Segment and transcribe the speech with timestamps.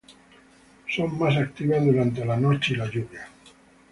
[0.89, 3.29] Son más activas durante la noche y la lluvia.